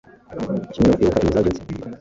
[0.71, 1.61] kimwe no kwibuka inyoni zabyutse